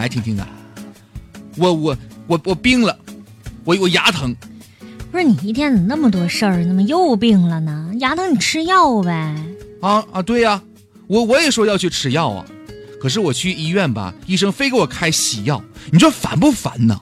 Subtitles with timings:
[0.00, 0.48] 哎，听听啊，
[1.58, 2.98] 我我我我病了，
[3.64, 4.34] 我我牙疼。
[5.12, 6.64] 不是你一天怎么那么多事儿？
[6.64, 7.92] 怎么又病了呢？
[7.98, 9.36] 牙疼你吃药呗。
[9.82, 10.62] 啊啊，对呀，
[11.06, 12.46] 我我也说要去吃药啊，
[12.98, 16.98] 可是我去医院吧，医生非给我开西药，你说烦不烦呢？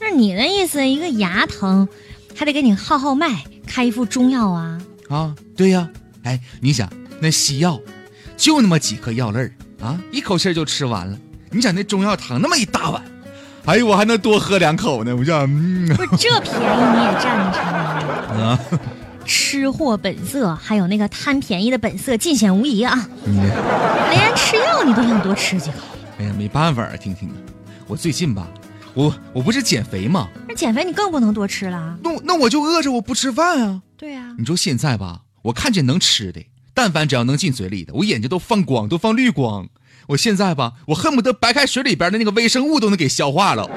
[0.00, 1.86] 那你的意思，一个牙疼，
[2.34, 4.82] 还得给你号号脉，开一副中药啊？
[5.08, 5.88] 啊，对呀，
[6.24, 7.80] 哎，你想那西药，
[8.36, 11.16] 就那么几颗药粒儿啊，一口气就吃完了。
[11.50, 13.02] 你想那中药汤那么一大碗，
[13.66, 15.14] 哎呦，我还能多喝两口呢。
[15.16, 16.64] 我想，嗯不是这便宜
[16.96, 18.38] 你也占着啊？
[18.40, 18.60] 啊，
[19.24, 23.08] 吃货本色，还有那个贪便宜的本色，尽显无疑啊！
[23.24, 23.36] 你
[24.10, 25.78] 连吃药你都想多吃几口，
[26.18, 27.34] 哎呀，没办法啊，听听啊，
[27.86, 28.46] 我最近吧，
[28.94, 30.28] 我我不是减肥吗？
[30.48, 31.98] 那减肥你更不能多吃了。
[32.02, 33.82] 那我那我就饿着我不吃饭啊。
[33.96, 36.40] 对呀、你说现在吧，我看见能吃的，
[36.74, 39.68] 但凡只要能进嘴里的，我眼睛都放光，都放绿光。
[40.08, 43.68] 我现在吧，我恨不得白开水里边的那个微生物都能给消化了。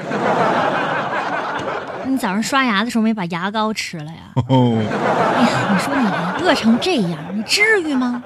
[2.06, 4.32] 你早上刷牙的时候没把牙膏吃了呀？
[4.48, 8.22] 哦，哎呀，你说你饿成这样，你至于吗？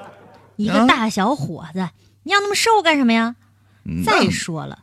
[0.57, 1.89] 一个啊大小伙子，
[2.23, 3.35] 你要那么瘦干什么呀？
[3.85, 4.79] 嗯再说了，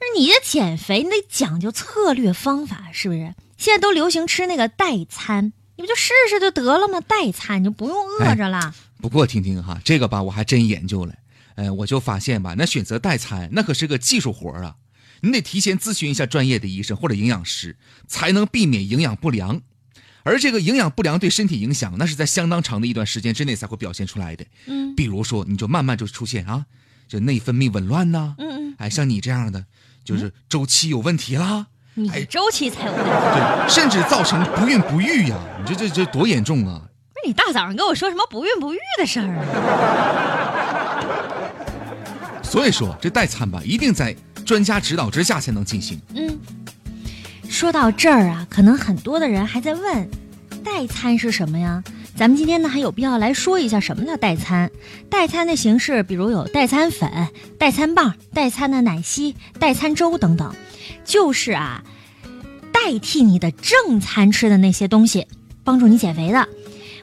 [0.00, 3.34] 那你的减肥你得讲究策略方法，是不是？
[3.58, 7.00] 现在都流行吃那个代餐，你不就试试就得了吗？
[7.00, 8.72] 代餐你就不用饿着了。
[9.02, 11.12] 不过听听哈，这个吧我还真研究了，
[11.56, 14.76] 呃，我就发现吧，那选择代餐那可是个技术活儿啊，
[15.22, 19.60] 你得提前咨询一下专业的医生或者营养师，才能避免营养不良。
[20.22, 24.46] 而这个营养不良对身体影响，那是在相当长的一段时间之内才会表现出来的。
[24.66, 26.64] 嗯比如说，你就慢慢就出现啊，
[27.08, 29.66] 就内分泌紊乱呐、嗯嗯，哎，像你这样的，
[30.04, 33.10] 就是周期有问题啦，你哎周期才有问题。
[33.10, 36.88] 对，甚至造成不孕不育呀，你这这这多严重啊！
[37.24, 39.42] 你大早上跟我说什么不孕不育的事儿啊？
[42.42, 44.14] 所以说，这代餐吧，一定在
[44.44, 46.00] 专家指导之下才能进行。
[46.14, 46.38] 嗯，
[47.48, 50.10] 说到这儿啊，可能很多的人还在问，
[50.62, 51.82] 代餐是什么呀？
[52.14, 54.70] 咱们今天呢还有必要来说一下什么叫代餐。
[55.08, 57.10] 代餐的形式，比如有代餐粉、
[57.58, 60.54] 代餐棒、代餐的奶昔、代餐粥等等，
[61.04, 61.82] 就是啊，
[62.70, 65.26] 代替你的正餐吃的那些东西，
[65.64, 66.46] 帮助你减肥的。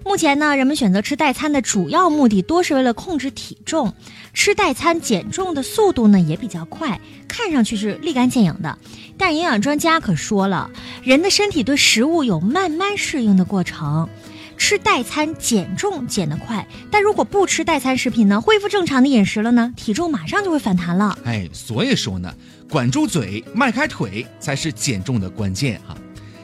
[0.09, 3.93] 目前呢，人们选择吃代餐的主要目的多是为了控制体重，
[4.33, 8.75] 吃代餐减重的速度呢也比较快，看上去是立竿见影的。
[9.19, 10.71] 但营养专家可说了，
[11.03, 14.09] 人的身体对食物有慢慢适应的过程。
[14.57, 21.15] 吃代餐减重减得快，但如果不吃代餐食品呢，恢复正常的饮食了呢，体重马上就会反弹了。
[21.23, 22.33] 哎，所以说呢，
[22.67, 25.95] 管住嘴，迈开腿才是减重的关键哈、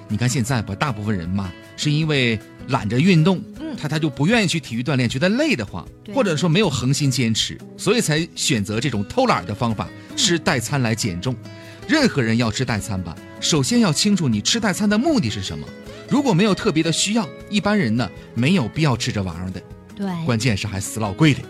[0.08, 2.40] 你看现在吧，大部分人嘛，是因为
[2.70, 11.36] 懒着运动，嗯他他就不愿意去体育锻炼，觉得累得慌，对或者说没有恒心坚持，所以才选择这种偷懒的方法，吃代餐来减重。
[11.88, 15.68] 任何人要吃代餐吧，首先要清楚你吃代餐的目的是什么。
[16.10, 19.62] 如果没有特别的需要，一般人呢没有必要吃这玩意儿的。
[19.96, 21.42] 对，关键是还死老贵的。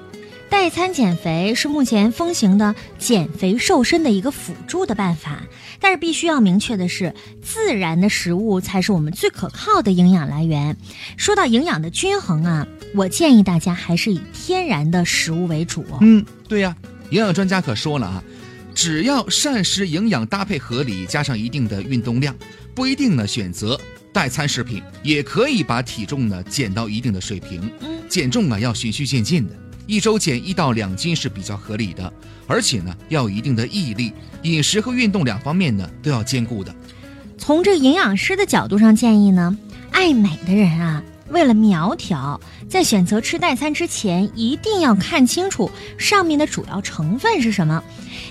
[0.50, 5.44] 代餐减肥是目前风行的减肥瘦身的一个辅助的办法，
[5.80, 10.78] 但是必须要明确的是，自然的食物才是我们最可靠的营养来源。
[11.18, 15.86] 说到营养的均衡啊，我建议大家还是以天然的食物为主。
[16.02, 16.76] 嗯，对呀，
[17.10, 18.24] 营养专家可说了啊，
[18.74, 22.36] 只要膳食营养搭配合理，加上一定的运动量，
[22.74, 23.80] 不一定呢选择
[24.14, 27.70] 代餐食品，也可以把体重呢减到一定的水平。
[27.82, 29.54] 嗯减重啊要循序渐进的，
[29.88, 32.12] 一周减一到两斤是比较合理的，
[32.48, 34.12] 而且呢要有一定的毅力，
[34.44, 36.74] 饮食和运动两方面呢都要兼顾的。
[37.38, 39.58] 从这营养师的角度上建议呢，
[39.92, 47.84] 爱美的人啊，为了苗条，在选择吃代餐之前，一定要看清楚上面的主要成分是什么，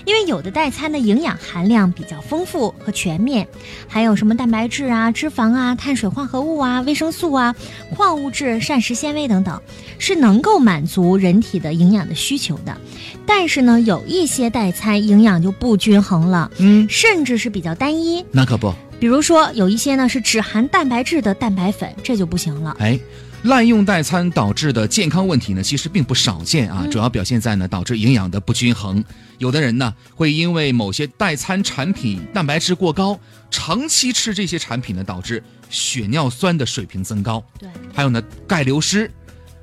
[0.05, 3.47] 因为有的代餐的营养含量比较丰富和全面，
[3.87, 7.55] 还有什么蛋白质啊、脂肪啊、碳水化合物啊、维生素啊、
[7.95, 9.59] 矿物质、膳食纤维等等，
[9.97, 12.77] 是能够满足人体的营养的需求的。
[13.25, 18.23] 但是呢，有一些代餐营养就不均衡了，嗯，甚至是比较单一。
[18.31, 22.75] 那可不，比如说，有一些呢是只含蛋白质的蛋白粉，这就不行了。
[22.79, 22.99] 哎，
[23.45, 29.03] 滥用代餐导致的健康问题呢，其实并不少见啊，嗯主要表现在呢导致营养的不均衡。
[29.37, 33.19] 有的人呢会因为某些代餐产品蛋白质过高，
[33.51, 39.11] 长期吃这些产品呢，导致血尿酸的水平增高，对，还有呢钙流失，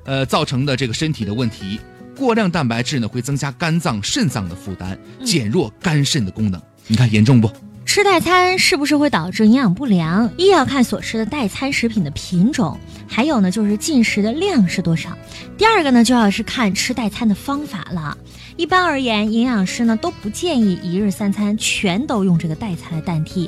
[0.05, 1.77] 呃造成的这个身体的问题。
[2.15, 6.61] 过量蛋白质呢会增加肝脏、肾脏的负担，嗯减弱肝肾的功能。
[6.87, 7.51] 你看严重不？
[7.93, 10.27] 吃代餐是不是会导致营养不良？
[10.35, 12.75] 一要看所吃的代餐食品的品种，
[13.07, 15.15] 还有呢就是进食的量是多少。
[15.59, 18.17] 第二个呢就要是看吃代餐的方法了。
[18.57, 23.47] 一般而言，营养师呢都不建议一日三餐全都用这个代餐来代替。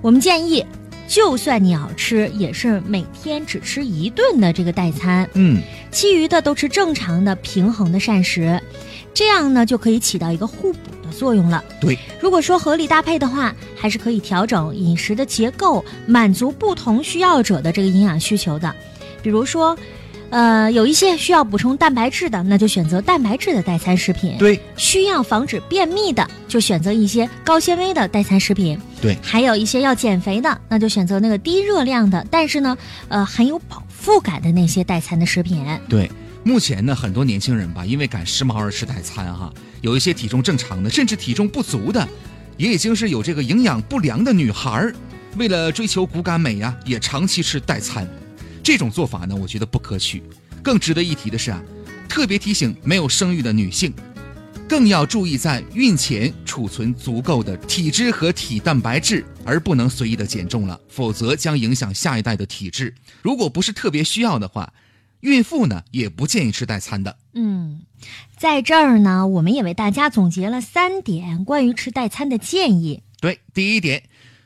[0.00, 0.64] 我们建议，
[1.08, 8.62] 就算你要吃，也是每天只吃一顿的这个代餐，嗯，其余的都吃正常的平衡的膳食，
[9.14, 11.62] 这样呢就可以起到一个互补的作用了。
[11.80, 18.74] 对，如果说合理搭配的话，还是可以调整饮食的结构，满足不同需要者的这个营养需求的。
[19.22, 19.76] 比如说，
[20.30, 28.80] 呃，有一些需要补充蛋白质的，那就选择蛋白质的代餐食品；对需要防止便秘的，就选择一些高纤维的代餐食品。
[29.00, 32.76] 对，还有一些要减肥的，那就选择那个低热量的，但是呢，
[33.08, 35.64] 呃，很有饱腹感的那些代餐的食品。
[35.88, 36.10] 对。
[36.44, 42.06] 目前呢，很多年轻人吧，因为赶时髦而吃代餐哈，有一些体重正常的，甚至体重不足的，
[42.56, 44.94] 也已经是有这个营养不良的女孩儿，
[45.36, 48.08] 为了追求骨感美呀，也长期吃代餐。
[48.60, 50.20] 这种做法呢，我觉得不可取。
[50.64, 51.62] 更值得一提的是啊，
[52.08, 53.94] 特别提醒没有生育的女性，
[54.68, 62.92] 更要注意在孕前储存足够的体脂和体蛋白质，而不能随意的减重了，否则将影响下一代的体质。
[63.22, 64.72] 如果不是特别需要的话，
[65.22, 67.16] 孕妇呢也不建议吃代餐的。
[67.32, 67.82] 嗯，
[68.36, 73.02] 在这儿呢，我们也为大家总结了三点关于吃代餐的建议。
[73.20, 74.02] 对，第一点，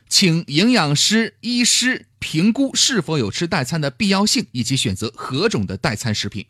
[0.07, 6.45] 请营养师、医师评估是否有吃代餐的必要性，以及选择何种的代餐食品。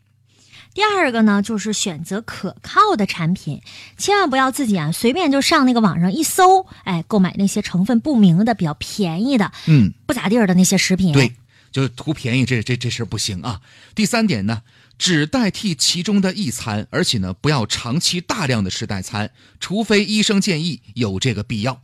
[0.74, 3.62] 第二个呢，就是选择可靠的产品，
[3.96, 11.12] 千万不要自己啊随便就上那个网上一搜，哎，购买那些成分不明的、比较便宜的、嗯，不咋地儿的那些食品。
[11.12, 11.32] 对，
[11.70, 13.60] 就图便宜，这这这事不行啊。
[13.94, 14.62] 第三点呢，
[14.98, 19.30] 只代替其中的一餐，而且呢，不要长期大量的吃代餐，
[19.60, 21.82] 除非医生建议有这个必要。